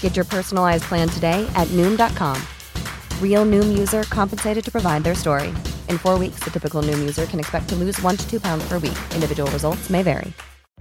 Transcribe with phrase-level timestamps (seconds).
[0.00, 2.36] Get your personalized plan today at Noom.com.
[3.22, 5.50] Real Noom user compensated to provide their story.
[5.88, 8.66] In four weeks, the typical Noom user can expect to lose one to two pounds
[8.66, 8.98] per week.
[9.14, 10.32] Individual results may vary.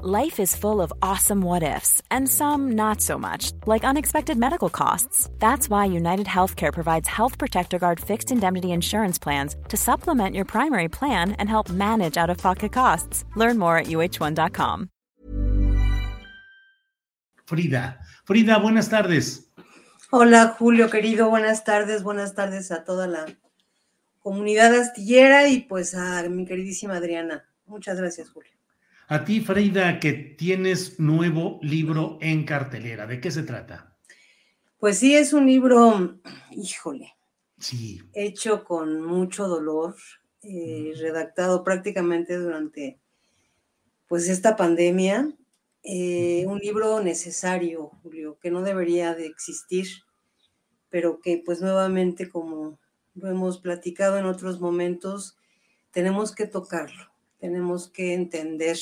[0.04, 4.70] Life is full of awesome what ifs, and some not so much, like unexpected medical
[4.70, 5.27] costs.
[5.40, 10.46] That's why United Healthcare provides Health Protector Guard fixed indemnity insurance plans to supplement your
[10.46, 13.26] primary plan and help manage out of pocket costs.
[13.36, 14.90] Learn more at uh1.com.
[17.48, 19.54] Frida, Frida, buenas tardes.
[20.12, 23.26] Hola Julio, querido, buenas tardes, buenas tardes a toda la
[24.20, 27.49] comunidad astillera y pues a mi queridísima Adriana.
[27.66, 28.52] Muchas gracias, Julio.
[29.08, 33.08] A ti, Frida, que tienes nuevo libro en cartelera.
[33.08, 33.98] ¿De qué se trata?
[34.77, 36.20] Pues sí, es un libro,
[36.52, 37.16] híjole,
[37.58, 38.02] sí.
[38.14, 39.96] hecho con mucho dolor,
[40.41, 42.99] eh, redactado prácticamente durante
[44.05, 45.32] pues esta pandemia.
[45.84, 49.88] Eh, un libro necesario, Julio, que no debería de existir,
[50.90, 52.80] pero que pues nuevamente, como
[53.16, 55.38] lo hemos platicado en otros momentos,
[55.92, 58.78] tenemos que tocarlo tenemos que entender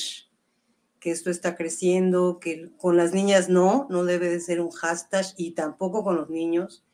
[1.00, 5.26] que esto está creciendo, que con las niñas no, no debe de ser un hashtag
[5.36, 6.84] y tampoco con los niños,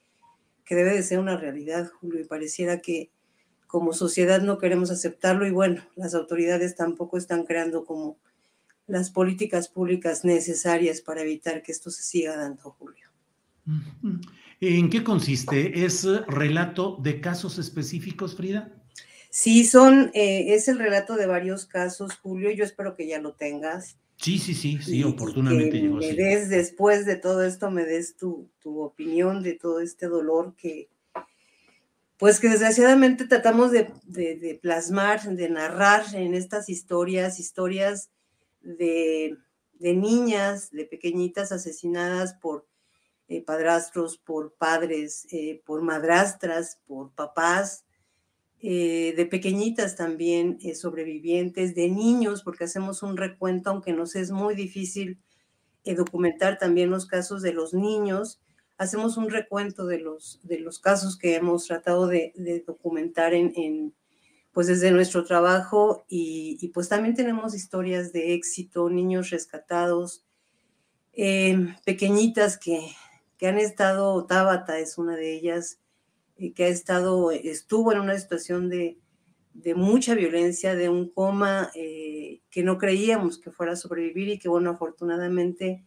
[0.64, 3.10] que debe de ser una realidad, Julio, y pareciera que
[3.66, 8.18] como sociedad no queremos aceptarlo y bueno, las autoridades tampoco están creando como
[8.86, 13.08] las políticas públicas necesarias para evitar que esto se siga dando, Julio.
[14.60, 15.84] ¿En qué consiste?
[15.84, 18.72] ¿Es relato de casos específicos, Frida?
[19.30, 23.32] Sí, son, eh, es el relato de varios casos, Julio, yo espero que ya lo
[23.32, 23.96] tengas.
[24.16, 25.96] Sí, sí, sí, sí, oportunamente llegó.
[25.96, 30.54] Me des, después de todo esto, me des tu, tu, opinión de todo este dolor
[30.54, 30.90] que,
[32.18, 38.10] pues que desgraciadamente tratamos de, de, plasmar, de narrar en estas historias, historias
[38.62, 39.36] de,
[39.74, 42.66] de niñas, de pequeñitas asesinadas por
[43.28, 47.84] eh, padrastros, por padres, eh, por madrastras, por papás,
[48.60, 54.54] eh, de pequeñitas también sobrevivientes, de niños, porque hacemos un recuento, aunque nos es muy
[54.54, 55.18] difícil
[55.84, 58.40] documentar también los casos de los niños,
[58.76, 62.32] hacemos un recuento de los, de los casos que hemos tratado de,
[62.66, 63.94] documentar en,
[64.52, 70.24] pues desde nuestro trabajo y, pues también tenemos historias de éxito, niños rescatados,
[71.84, 72.94] pequeñitas que,
[73.38, 75.80] que han estado, Tabata es una de ellas,
[76.54, 78.98] que ha estado, estuvo en una situación de,
[79.74, 84.48] mucha violencia, de un coma eh, que no creíamos que fuera a sobrevivir y que,
[84.48, 85.84] bueno, afortunadamente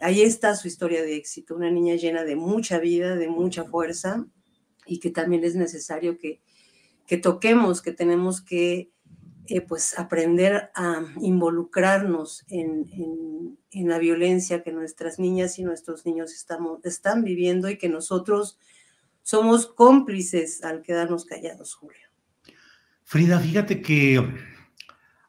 [0.00, 4.26] ahí está su historia de éxito, una niña llena de mucha vida, de mucha fuerza
[4.86, 6.40] y que también es necesario que,
[7.10, 8.92] que toquemos, que tenemos que
[9.48, 16.32] eh, pues aprender a involucrarnos en, en, la violencia que nuestras niñas y nuestros niños
[16.32, 18.60] estamos, están viviendo y que nosotros
[19.22, 22.06] somos cómplices al quedarnos callados, Julio.
[23.02, 24.24] Frida, fíjate que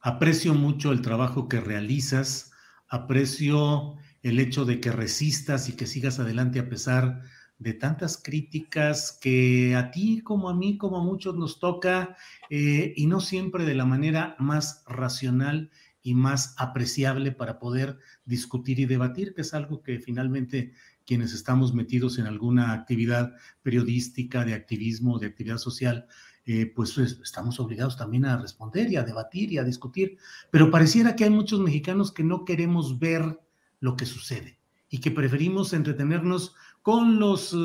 [0.01, 2.51] aprecio mucho el trabajo que realizas,
[2.89, 7.23] aprecio el hecho de que resistas y que sigas adelante a pesar
[7.61, 12.17] de tantas críticas que a ti como a mí, como a muchos nos toca,
[12.49, 15.69] eh, y no siempre de la manera más racional
[16.01, 20.73] y más apreciable para poder discutir y debatir, que es algo que finalmente
[21.05, 26.07] quienes estamos metidos en alguna actividad periodística, de activismo, de actividad social,
[26.47, 30.17] eh, pues estamos obligados también a responder y a debatir y a discutir.
[30.49, 33.39] Pero pareciera que hay muchos mexicanos que no queremos ver
[33.79, 34.57] lo que sucede
[34.89, 37.57] y que preferimos entretenernos con los eh,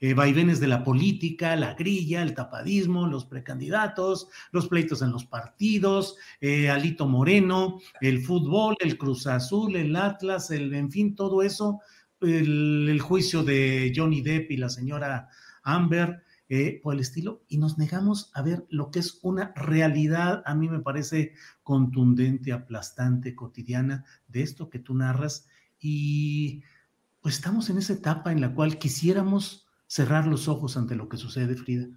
[0.00, 5.24] eh, vaivenes de la política, la grilla, el tapadismo, los precandidatos, los pleitos en los
[5.24, 6.16] partidos,
[6.70, 11.80] Alito Moreno, el fútbol, el Cruz Azul, el Atlas, el, en fin, todo eso
[12.20, 15.28] el, juicio de Johnny Depp y la señora
[15.62, 20.42] Amber, eh, por el estilo, y nos negamos a ver lo que es una realidad,
[20.46, 21.34] a mí me parece
[21.64, 25.48] contundente, aplastante, cotidiana, de esto que tú narras,
[25.80, 26.62] y
[27.26, 31.16] pues estamos en esa etapa en la cual quisiéramos cerrar los ojos ante lo que
[31.16, 31.88] sucede, Frida.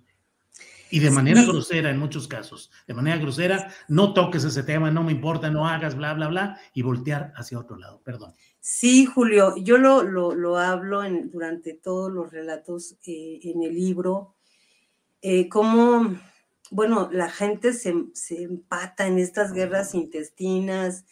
[0.89, 5.03] Y de manera grosera en muchos casos, de manera grosera, no toques ese tema, no
[5.03, 8.33] me importa, no hagas, bla, bla, bla, y voltear hacia otro lado, perdón.
[8.59, 14.33] Sí, Julio, yo lo, lo, hablo en, durante todos los relatos eh, en el libro,
[15.21, 16.15] eh, cómo,
[16.71, 21.05] bueno, la gente se, se empata en estas guerras intestinas,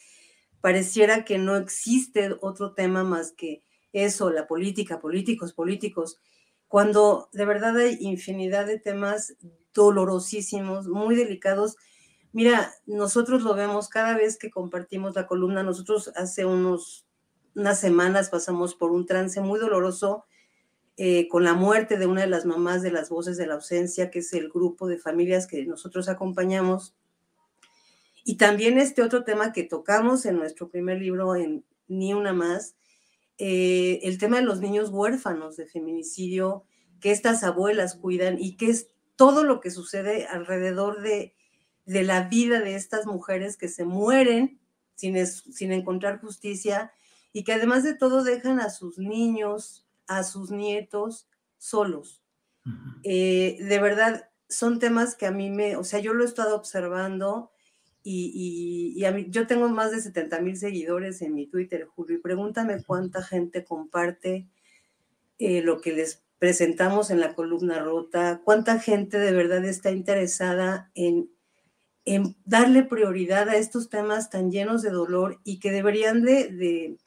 [0.60, 3.62] pareciera que no existe otro tema más que
[3.94, 6.20] eso, la política, políticos, políticos,
[6.68, 9.36] cuando de verdad hay infinidad de temas
[9.74, 11.78] dolorosísimos, muy delicados.
[12.34, 17.08] Mira, nosotros lo vemos cada vez que compartimos la columna, nosotros hace unos,
[17.56, 20.26] unas semanas pasamos por un trance muy doloroso
[21.00, 24.10] eh, con la muerte de una de las mamás de las voces de la ausencia,
[24.10, 26.96] que es el grupo de familias que nosotros acompañamos.
[28.26, 32.76] Y también este otro tema que tocamos en nuestro primer libro, en Ni una más,
[33.38, 36.64] eh, el tema de los niños huérfanos de feminicidio,
[37.00, 41.36] que estas abuelas cuidan y que es todo lo que sucede alrededor de,
[41.86, 44.60] de la vida de estas mujeres que se mueren
[44.96, 46.92] sin, sin encontrar justicia
[47.32, 52.24] y que además de todo dejan a sus niños, a sus nietos solos.
[53.04, 56.56] Eh, de verdad, son temas que a mí me, o sea, yo lo he estado
[56.56, 57.52] observando
[58.10, 62.22] y, a mí, yo tengo más de 70 mil seguidores en mi Twitter, Julio, y
[62.22, 64.48] pregúntame cuánta gente comparte
[65.40, 70.90] eh, lo que les presentamos en la columna rota, cuánta gente de verdad está interesada
[70.96, 71.30] en,
[72.06, 76.98] en darle prioridad a estos temas tan llenos de dolor y que deberían de, de,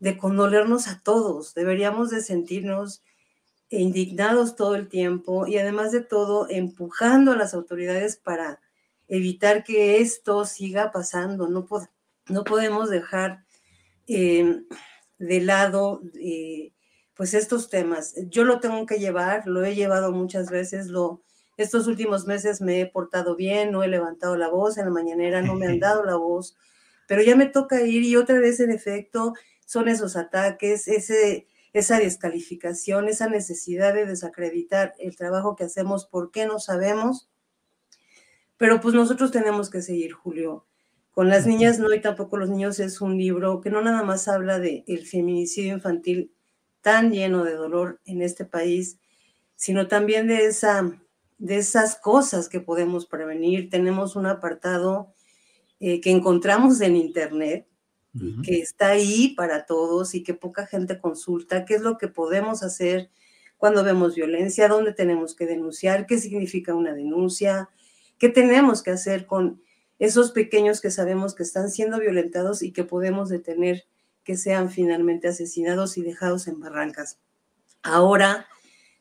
[0.00, 3.02] de condolernos a todos, deberíamos de sentirnos
[3.70, 8.60] indignados todo el tiempo y además de todo empujando a las autoridades para
[9.08, 11.48] evitar que esto siga pasando.
[11.48, 11.66] No,
[12.28, 13.44] no podemos dejar
[14.06, 14.66] em,
[15.18, 16.72] de lado eh,
[17.14, 18.14] pues estos temas.
[18.28, 21.22] Yo lo tengo que llevar, lo he llevado muchas veces, lo,
[21.56, 25.42] estos últimos meses me he portado bien, no he levantado la voz, en la mañanera
[25.42, 26.56] no me han dado la voz,
[27.06, 29.34] pero ya me toca ir y otra vez en efecto
[29.66, 36.46] son esos ataques, ese, esa descalificación, esa necesidad de desacreditar el trabajo que hacemos porque
[36.46, 37.28] no sabemos
[38.56, 40.66] pero pues nosotros tenemos que seguir, Julio.
[41.12, 44.26] Con las niñas no y tampoco los niños es un libro que no nada más
[44.26, 46.32] habla de el feminicidio infantil
[46.80, 48.98] tan lleno de dolor en este país,
[49.54, 51.00] sino también de esa
[51.38, 53.70] de esas cosas que podemos prevenir.
[53.70, 55.14] Tenemos un apartado
[55.80, 57.66] eh, que encontramos en internet,
[58.44, 62.62] que está ahí para todos y que poca gente consulta, qué es lo que podemos
[62.62, 63.10] hacer
[63.56, 67.70] cuando vemos violencia, dónde tenemos que denunciar, qué significa una denuncia,
[68.18, 69.62] ¿Qué tenemos que hacer con
[69.98, 73.84] esos pequeños que sabemos que están siendo violentados y que podemos detener
[74.22, 77.18] que sean finalmente asesinados y dejados en barrancas?
[77.82, 78.46] Ahora,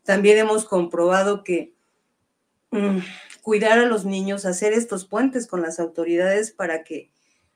[0.03, 1.73] también hemos comprobado que
[2.71, 2.99] mm,
[3.41, 7.11] cuidar a los niños, hacer estos puentes con las autoridades para que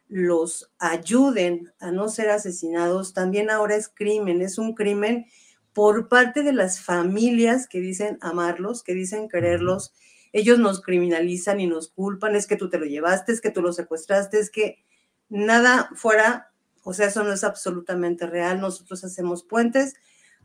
[0.09, 5.25] los ayuden a no ser asesinados, también ahora es crimen, es un crimen
[5.74, 9.94] por parte de las familias que dicen amarlos, que dicen quererlos
[10.33, 13.62] ellos nos criminalizan y nos culpan, es que tú te lo llevaste, es que tú
[13.62, 14.83] lo secuestraste, es que
[15.29, 16.51] nada fuera,
[16.83, 18.62] o sea, eso no es absolutamente real.
[18.62, 19.95] Nosotros hacemos puentes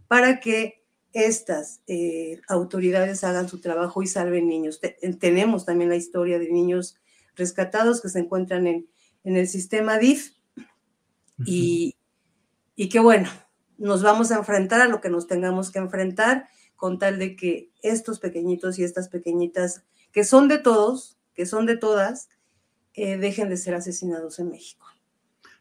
[0.08, 0.82] para que
[1.12, 4.80] estas eh, autoridades hagan su trabajo y salven niños.
[5.20, 6.96] tenemos también la historia de niños
[7.36, 8.88] rescatados que se encuentran en,
[9.24, 10.32] en el sistema DIF
[11.44, 11.96] y,
[12.76, 13.28] y que bueno,
[13.78, 17.70] nos vamos a enfrentar a lo que nos tengamos que enfrentar con tal de que
[17.82, 22.28] estos pequeñitos y estas pequeñitas, que son de todos, que son de todas,
[22.94, 24.86] eh, dejen de ser asesinados en México.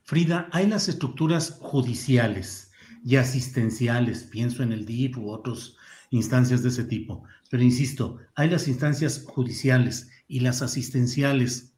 [0.04, 2.72] Frida, hay las estructuras judiciales
[3.04, 5.76] y asistenciales, pienso en el DIP u otras
[6.10, 11.74] instancias de ese tipo, pero insisto, hay las instancias judiciales y las asistenciales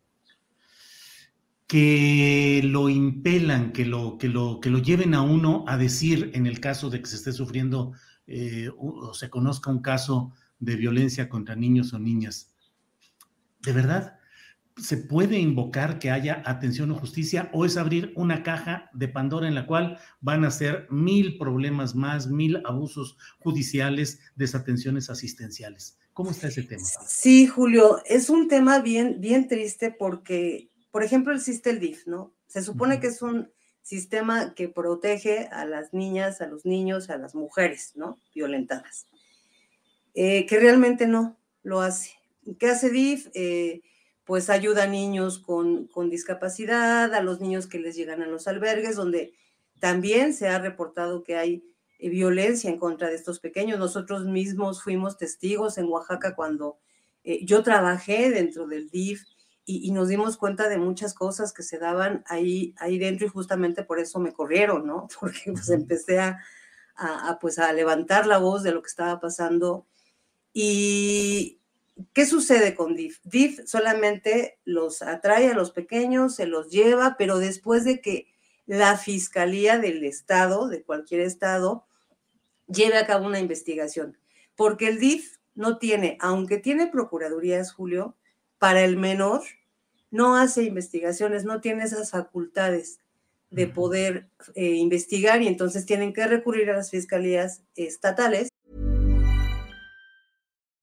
[1.68, 6.46] que lo impelan, que lo, que lo, que lo lleven a uno a decir, en
[6.46, 7.94] el caso de que se esté sufriendo
[8.28, 12.54] eh, o se conozca un caso de violencia contra niños o niñas.
[13.62, 14.20] ¿De verdad
[14.78, 19.48] se puede invocar que haya atención o justicia o es abrir una caja de Pandora
[19.48, 26.00] en la cual van a ser mil problemas más, mil abusos judiciales, desatenciones asistenciales?
[26.14, 26.84] ¿Cómo está ese tema?
[27.08, 32.34] Sí, Julio, es un tema bien, bien triste porque, por ejemplo, existe el DIF, ¿no?
[32.48, 33.52] Se supone que es un
[33.84, 38.18] sistema que protege a las niñas, a los niños, a las mujeres, ¿no?
[38.34, 39.08] Violentadas.
[40.16, 42.14] Eh, que realmente no lo hace.
[42.60, 43.28] ¿Qué hace DIF?
[43.34, 43.82] Eh,
[44.26, 48.48] pues ayuda a niños con, con, discapacidad, a los niños que les llegan a los
[48.48, 49.34] albergues, donde
[49.82, 51.66] también se ha reportado que hay
[52.00, 53.80] eh, violencia en contra de estos pequeños.
[53.80, 56.78] Nosotros mismos fuimos testigos en Oaxaca cuando
[57.42, 59.24] yo trabajé dentro del DIF
[59.66, 63.84] y, nos dimos cuenta de muchas cosas que se daban ahí, ahí dentro y justamente
[63.84, 65.08] por eso me corrieron, ¿no?
[65.20, 66.40] Porque pues empecé a,
[67.40, 69.88] pues, a levantar la voz de lo que estaba pasando.
[70.52, 71.60] ¿Y
[72.14, 73.20] qué sucede con DIF?
[73.24, 78.28] DIF solamente los atrae a los pequeños, se los lleva, pero después de que
[78.66, 81.86] la Fiscalía del Estado, de cualquier Estado,
[82.68, 84.18] lleve a cabo una investigación.
[84.56, 88.16] Porque el DIF no tiene, aunque tiene procuradurías, Julio,
[88.64, 89.42] para el menor,
[90.10, 93.00] no hace investigaciones, no tiene esas facultades
[93.50, 98.48] de poder eh, investigar y entonces tienen que recurrir a las fiscalías estatales.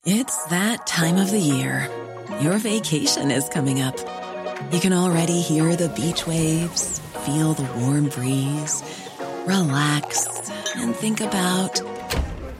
[0.05, 1.89] It's that time of the year.
[2.43, 3.97] Your vacation is coming up.
[4.73, 8.83] You can already hear the beach waves, feel the warm breeze,
[9.47, 10.29] relax
[10.77, 11.81] and think about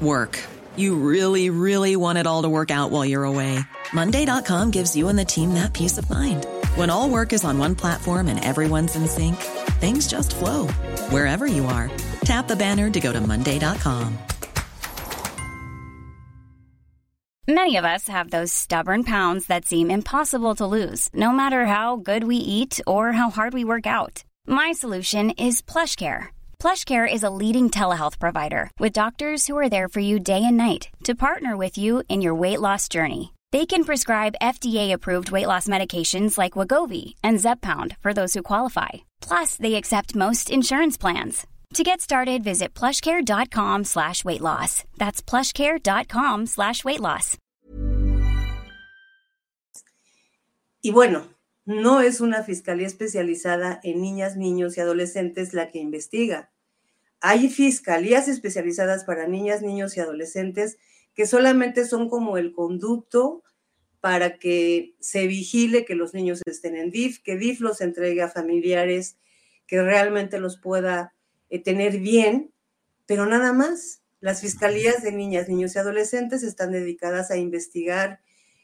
[0.01, 0.39] work.
[0.77, 3.67] You really, really want it all to work out while you're away.
[3.95, 6.47] Monday.com gives you and the team that peace of mind.
[6.75, 9.37] When all work is on one platform and everyone's in sync,
[9.81, 10.67] things just flow
[11.09, 11.91] wherever you are.
[12.25, 14.19] Tap the banner to go to Monday.com.
[17.49, 21.97] Many of us have those stubborn pounds that seem impossible to lose, no matter how
[21.97, 24.23] good we eat or how hard we work out.
[24.47, 26.29] My solution is PlushCare
[26.61, 30.59] PlushCare is a leading telehealth provider with doctors who are there for you day and
[30.59, 33.33] night to partner with you in your weight loss journey.
[33.53, 38.91] They can prescribe FDA-approved weight loss medications like Wagovi and Zepbound for those who qualify.
[39.21, 41.47] Plus, they accept most insurance plans.
[41.75, 44.85] To get started, visit plushcare.com slash weight loss.
[44.99, 47.37] That's plushcare.com slash weight loss.
[50.83, 51.25] Y bueno,
[51.67, 56.51] no es una fiscalía especializada en niñas, niños y adolescentes la que investiga.
[57.21, 60.79] Hay fiscalías especializadas para niñas, niños y adolescentes
[61.21, 63.43] que solamente son como el conducto
[64.01, 68.31] para que se vigile que los niños estén en DIF, que DIF los entregue a
[68.31, 69.19] familiares,
[69.67, 71.13] que realmente los pueda
[71.51, 72.55] eh, tener bien,
[73.05, 74.01] pero nada más.
[74.21, 78.23] Las fiscalías de niñas, niños y adolescentes están dedicadas a investigar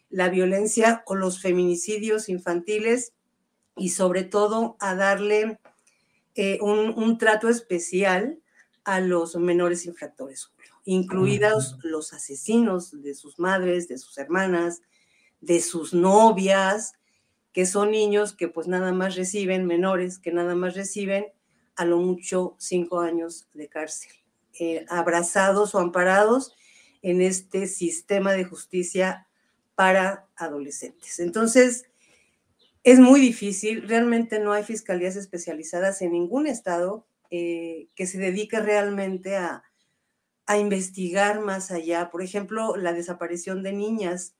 [0.09, 3.13] la violencia o los feminicidios infantiles
[3.77, 5.61] y sobre todo a darle
[6.35, 8.39] eh, un, trato especial
[8.85, 10.55] a los menores infractores,
[10.87, 14.81] incluidos los asesinos de sus madres, de sus hermanas,
[15.41, 16.95] de sus novias,
[17.53, 21.27] que son niños que pues nada más reciben, menores que nada más reciben
[21.75, 24.13] a lo mucho cinco años de cárcel,
[24.61, 26.55] eh, abrazados o amparados
[27.03, 29.27] en este sistema de justicia
[29.75, 31.19] para adolescentes.
[31.19, 31.87] Entonces,
[32.85, 38.61] es muy difícil, realmente no hay fiscalías especializadas en ningún estado eh, que se dedique
[38.61, 39.65] realmente a,
[40.47, 42.11] a investigar más allá.
[42.11, 44.35] Por ejemplo, la desaparición de niñas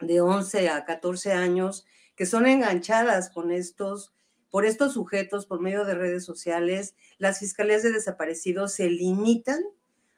[0.00, 4.12] de 11 a 14 años que son enganchadas con estos,
[4.50, 6.94] por estos sujetos por medio de redes sociales.
[7.18, 9.62] Las fiscalías de desaparecidos se limitan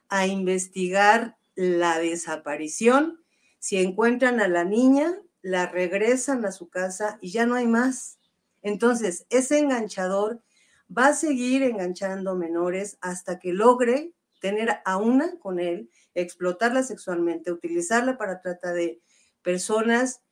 [0.09, 3.21] a investigar la desaparición
[3.61, 8.19] si encuentran a la niña, la regresan a su casa y ya no hay más.
[8.63, 10.43] Entonces, ese enganchador
[10.91, 17.53] va a seguir enganchando menores hasta que logre tener a una con él, explotarla sexualmente,
[17.53, 19.01] utilizarla para trata de
[19.43, 20.23] personas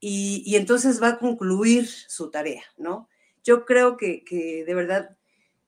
[0.00, 3.08] y, entonces va a concluir su tarea, ¿no?
[3.42, 5.16] Yo creo que, que de verdad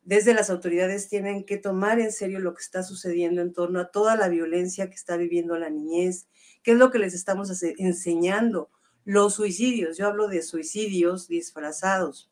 [0.03, 3.91] desde las autoridades tienen que tomar en serio lo que está sucediendo en torno a
[3.91, 6.29] toda la violencia que está viviendo la niñez,
[6.63, 8.71] ¿Qué es lo que les estamos enseñando?
[9.05, 12.31] Los suicidios, yo hablo de suicidios disfrazados.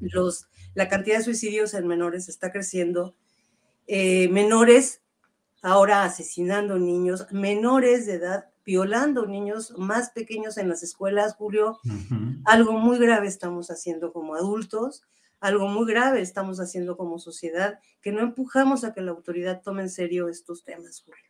[0.00, 3.16] Los, la cantidad de suicidios en menores está creciendo.
[3.86, 5.02] Eh, menores
[5.62, 11.78] ahora asesinando niños, menores de edad violando niños más pequeños en las escuelas, Julio.
[12.44, 15.02] Algo muy grave estamos haciendo como adultos,
[15.40, 19.82] algo muy grave estamos haciendo como sociedad, que no empujamos a que la autoridad tome
[19.82, 21.22] en serio estos temas, Julio.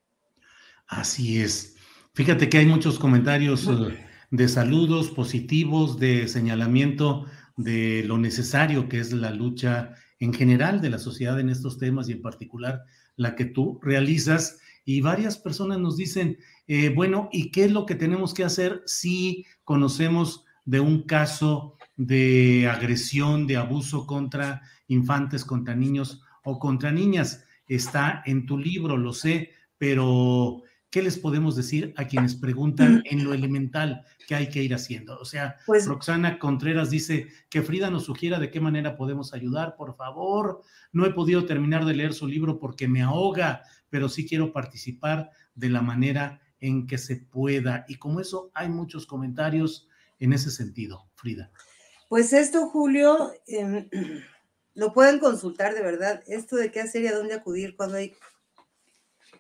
[0.87, 1.77] Así es.
[2.15, 9.01] Fíjate que hay muchos comentarios eh, de saludos positivos, de señalamiento de lo necesario que
[9.01, 9.95] es la lucha
[10.25, 12.85] en general de la sociedad en estos temas y en particular
[13.17, 14.59] la que tú realizas.
[14.85, 18.83] Y varias personas nos dicen, eh, bueno, ¿y qué es lo que tenemos que hacer
[18.87, 26.91] si conocemos de un caso de agresión, de abuso contra infantes, contra niños o contra
[26.91, 27.45] niñas?
[27.67, 30.63] Está en tu libro, lo sé, pero
[30.95, 35.19] ¿qué les podemos decir a quienes preguntan en lo elemental que hay que ir haciendo?
[35.19, 39.75] O sea, pues, Roxana Contreras dice que Frida nos sugiera de qué manera podemos ayudar,
[39.75, 40.63] por favor.
[40.93, 45.33] No he podido terminar de leer su libro porque me ahoga, pero sí quiero participar
[45.57, 47.85] de la manera en que se pueda.
[47.89, 49.89] Y como eso hay muchos comentarios
[50.21, 51.51] en ese sentido, Frida.
[52.09, 53.89] Pues esto, Julio, em,
[54.75, 56.23] lo pueden consultar de verdad.
[56.29, 58.15] Esto de qué hacer y a dónde acudir cuando hay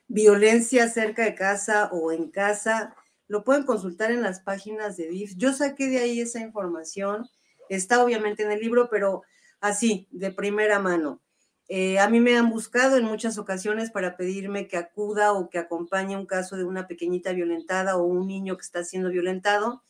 [0.08, 2.94] violencia cerca de casa o en casa,
[3.28, 5.34] lo pueden consultar en las páginas de DIF.
[5.37, 7.28] Yo saqué de ahí esa información.
[7.68, 9.23] Está obviamente en el libro, pero
[9.61, 11.20] así, de primera mano.
[11.68, 15.58] Eh, a mí me han buscado en muchas ocasiones para pedirme que acuda o que
[15.58, 19.82] acompañe un caso de una pequeñita violentada o un niño que está siendo violentado.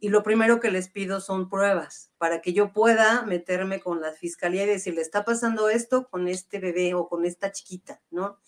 [0.00, 4.12] Y lo primero que les pido son pruebas para que yo pueda meterme con la
[4.12, 8.38] fiscalía y decirle, está pasando esto con este bebé o con esta chiquita, ¿no?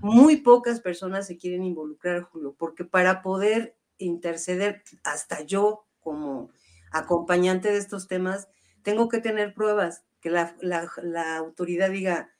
[0.00, 6.50] Muy pocas personas se quieren involucrar, Julio, porque para poder interceder, hasta yo como
[6.90, 8.48] acompañante de estos temas,
[8.82, 12.30] tengo que tener pruebas, que la, autoridad diga,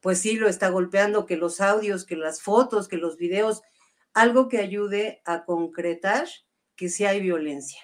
[0.00, 3.62] pues sí, lo está golpeando, que los audios, que las fotos, que los videos,
[4.12, 6.28] algo que ayude a concretar
[6.76, 7.80] que sí hay violencia.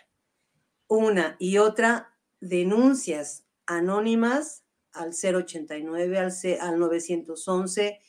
[0.86, 8.00] Una y otra, denuncias anónimas al 089, al, al 911,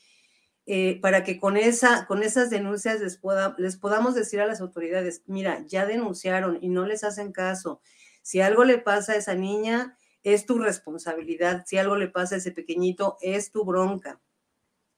[0.71, 3.19] eh, para que con, esa, con esas denuncias les,
[3.57, 7.81] les podamos decir a las autoridades, mira, ya denunciaron y no les hacen caso.
[8.21, 11.63] Si algo le pasa a esa niña, es tu responsabilidad.
[11.65, 14.21] Si algo le pasa a ese pequeñito, es tu bronca.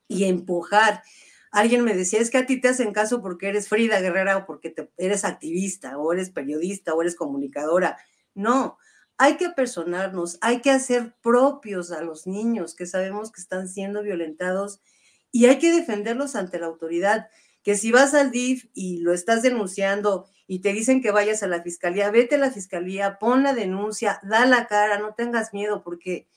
[0.09, 1.03] Y empujar.
[1.51, 4.45] Alguien me decía, es que a ti te hacen caso porque eres Frida Guerrera o
[4.45, 7.97] porque eres activista o eres periodista o eres comunicadora.
[8.33, 8.77] No,
[9.17, 14.03] hay que personarnos, hay que hacer propios a los niños que sabemos que están siendo
[14.03, 14.81] violentados
[15.31, 17.29] y hay que defenderlos ante la autoridad.
[17.63, 21.47] Que si vas al DIF y lo estás denunciando y te dicen que vayas a
[21.47, 25.83] la fiscalía, vete a la fiscalía, pon la denuncia, da la cara, no tengas miedo,
[25.83, 26.27] porque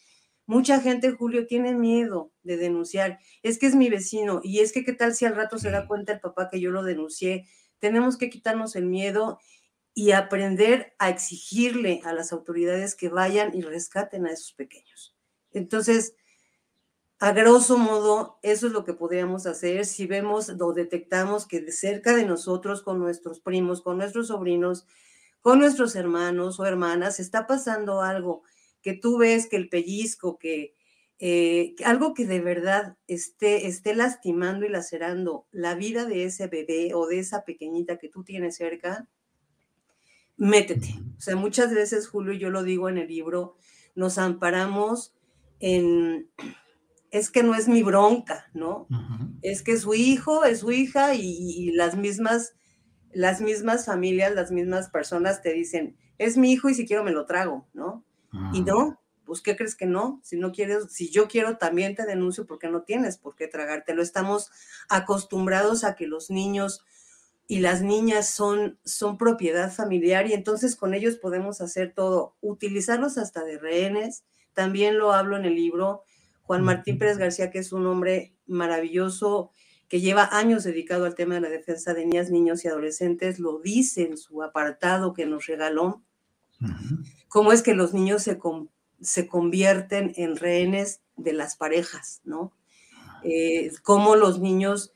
[0.47, 3.19] mucha gente, Julio, tiene miedo de denunciar.
[3.43, 5.89] Es que es mi vecino y es que qué tal si al rato se da
[5.89, 7.47] cuenta el papá que yo lo denuncié.
[7.79, 9.41] Tenemos que quitarnos el miedo
[9.95, 15.17] y aprender a exigirle a las autoridades que vayan y rescaten a esos pequeños.
[15.53, 16.15] Entonces,
[17.21, 21.73] a grosso modo, eso es lo que podríamos hacer si vemos o detectamos que de
[21.73, 24.87] cerca de nosotros, con nuestros primos, con nuestros sobrinos,
[25.41, 28.43] con nuestros hermanos o hermanas, está pasando algo
[28.83, 30.75] que tú ves que el pellizco, que
[31.19, 36.93] eh, algo que de verdad esté, esté lastimando y lacerando la vida de ese bebé
[36.95, 39.09] o de esa pequeñita que tú tienes cerca,
[40.37, 40.99] métete.
[41.17, 43.57] O sea, muchas veces, Julio, yo lo digo en el libro,
[43.95, 45.15] nos amparamos
[45.61, 46.29] en
[47.15, 48.89] es que no es mi bronca, ¿no?
[49.41, 52.55] Es que su hijo, es su hija y, las mismas,
[53.13, 57.13] las mismas familias, las mismas personas te dicen, es mi hijo y si quiero me
[57.13, 58.05] lo trago, ¿no?
[58.53, 60.21] Y no, pues ¿qué crees que no?
[60.25, 64.03] Si no quieres, si yo quiero también te denuncio porque no tienes por qué tragártelo.
[64.03, 64.51] Estamos
[64.89, 66.85] acostumbrados a que los niños
[67.47, 73.19] y las niñas son, son propiedad familiar y entonces con ellos podemos hacer todo, utilizarlos
[73.19, 74.25] hasta de rehenes.
[74.53, 76.03] También lo hablo en el libro,
[76.45, 79.51] Juan Martín Pérez García, que es un hombre maravilloso,
[79.89, 83.61] que lleva años dedicado al tema de la defensa de niñas, niños y adolescentes, lo
[83.61, 86.03] dice en su apartado que nos regaló,
[87.29, 88.39] cómo es que los niños se,
[89.01, 92.53] se convierten en rehenes de las parejas, ¿no?
[93.23, 94.93] Eh, cómo los niños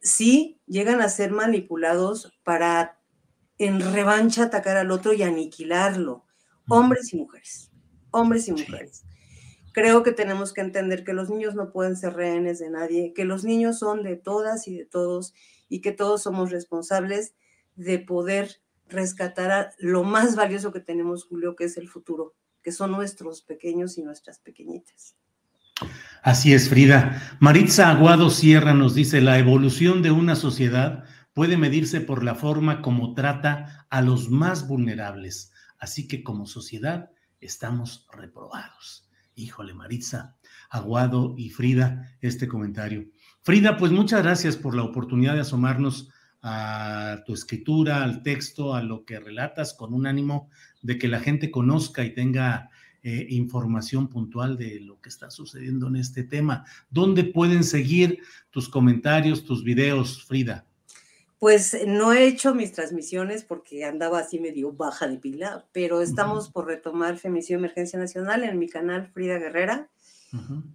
[0.00, 3.00] sí llegan a ser manipulados para
[3.58, 6.24] en revancha atacar al otro y aniquilarlo,
[6.68, 7.72] hombres y mujeres,
[8.10, 9.04] hombres y mujeres
[9.72, 13.24] creo que tenemos que entender que los niños no pueden ser rehenes de nadie, que
[13.24, 15.34] los niños son de todas y de todos
[15.68, 17.34] y que todos somos responsables
[17.76, 22.72] de poder rescatar a lo más valioso que tenemos, Julio, que es el futuro, que
[22.72, 25.16] son nuestros pequeños y nuestras pequeñitas.
[26.22, 27.36] Así es, Frida.
[27.40, 32.82] Maritza Aguado Sierra nos dice, la evolución de una sociedad puede medirse por la forma
[32.82, 35.50] como trata a los más vulnerables.
[35.78, 39.01] Así que como sociedad estamos reprobados.
[39.34, 40.36] Híjole, Maritza,
[40.70, 43.06] Aguado y Frida, este comentario.
[43.42, 46.10] Frida, pues muchas gracias por la oportunidad de asomarnos
[46.42, 50.50] a tu escritura, al texto, a lo que relatas, con un ánimo
[50.82, 52.70] de que la gente conozca y tenga
[53.04, 56.64] eh, información puntual de lo que está sucediendo en este tema.
[56.90, 58.18] ¿Dónde pueden seguir
[58.50, 60.66] tus comentarios, tus videos, Frida?
[61.42, 66.48] Pues no he hecho mis transmisiones porque andaba así medio baja de pila, pero estamos
[66.50, 69.90] por retomar Femicidio Emergencia Nacional en mi canal Frida Guerrera.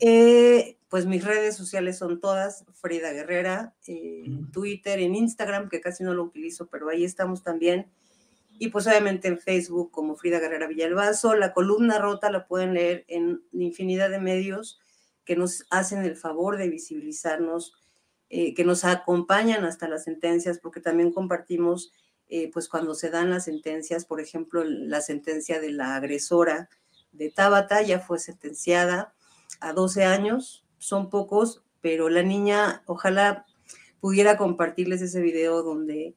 [0.02, 6.04] Eh, pues mis redes sociales son todas Frida Guerrera, en Twitter, en Instagram, que casi
[6.04, 7.90] no lo utilizo, pero ahí estamos también.
[8.60, 11.34] Y pues obviamente en Facebook como Frida Guerrera Villalbazo.
[11.36, 14.82] La columna rota la pueden leer en infinidad de medios
[15.24, 17.77] que nos hacen el favor de visibilizarnos
[18.30, 21.92] eh, que nos acompañan hasta las sentencias, porque también compartimos,
[22.28, 26.70] eh, pues cuando se dan las sentencias, por ejemplo, la sentencia de la agresora
[27.12, 29.14] de Tabata ya fue sentenciada
[29.60, 33.46] a 12 años, son pocos, pero la niña, ojalá
[34.00, 36.16] pudiera compartirles ese video donde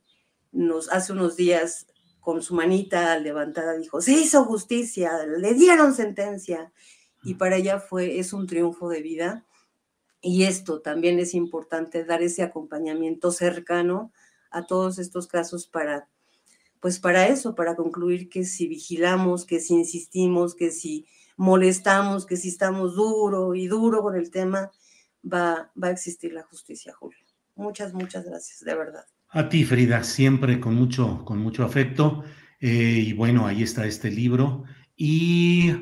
[0.53, 1.87] nos hace unos días
[2.21, 6.73] con su manita levantada dijo, se hizo justicia, le dieron sentencia.
[7.23, 9.47] Y para ella fue, es un triunfo de vida.
[10.23, 14.13] Y esto también es importante, dar ese acompañamiento cercano
[14.51, 16.09] a todos estos casos para,
[16.81, 21.07] pues para eso, para concluir que si vigilamos, que si insistimos, que si
[21.37, 24.71] molestamos, que si estamos duro y duro con el tema,
[25.25, 27.19] va, va a existir la justicia, Julio.
[27.55, 29.05] Muchas, muchas gracias, de verdad.
[29.29, 32.25] A ti, Frida, siempre con mucho, con mucho afecto.
[32.61, 34.65] Eh, y bueno, ahí está este libro.
[34.97, 35.73] Y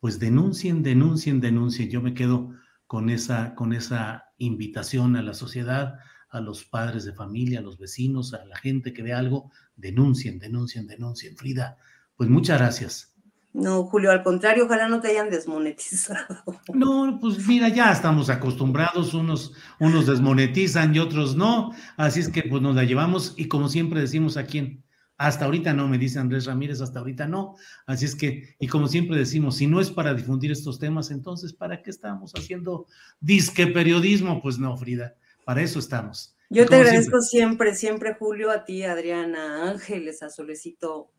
[0.00, 1.88] pues denuncien, denuncien, denuncien.
[1.90, 2.52] Yo me quedo
[2.90, 7.78] con esa, con esa invitación a la sociedad, a los padres de familia, a los
[7.78, 9.52] vecinos, a la gente que ve algo.
[9.76, 11.36] Denuncien, denuncien, denuncien.
[11.36, 11.76] Frida,
[12.16, 13.14] pues muchas gracias.
[13.52, 16.42] No, Julio, al contrario, ojalá no te hayan desmonetizado.
[16.74, 22.42] No, pues mira, ya estamos acostumbrados, unos, unos desmonetizan y otros no, así es que
[22.42, 24.82] pues nos la llevamos y como siempre decimos aquí,
[25.20, 27.54] hasta ahorita no, me dice Andrés Ramírez, hasta ahorita no,
[27.84, 31.52] así es que, y como siempre decimos, si no es para difundir estos temas, entonces,
[31.52, 32.86] ¿para qué estamos haciendo
[33.20, 34.40] disque periodismo?
[34.40, 36.34] Pues no, Frida, para eso estamos.
[36.48, 37.74] Yo te agradezco siempre.
[37.74, 41.10] siempre, siempre, Julio, a ti, Adriana, Ángeles, a Solecito,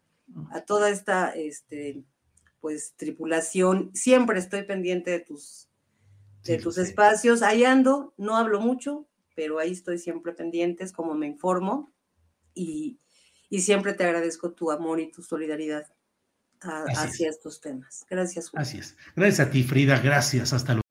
[0.50, 2.04] a toda esta, este,
[2.60, 5.70] pues tripulación, siempre estoy pendiente de tus,
[6.44, 11.14] de tus espacios, ahí ando, no hablo mucho, pero ahí estoy siempre pendiente, es como
[11.14, 11.94] me informo
[12.56, 12.98] y,
[13.60, 15.86] siempre te agradezco tu amor y tu solidaridad
[16.62, 18.06] hacia estos temas.
[18.10, 18.50] Gracias.
[18.50, 18.64] Julio.
[18.64, 18.96] Es.
[19.16, 20.00] Gracias a ti, Frida.
[20.00, 20.54] Gracias.
[20.54, 20.91] Hasta luego.